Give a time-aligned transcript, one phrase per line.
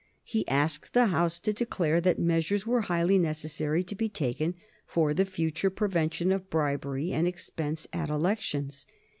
[0.23, 4.55] He asked the House to declare that measures were highly necessary to be taken
[4.87, 8.87] for the future prevention of bribery and expense at elections.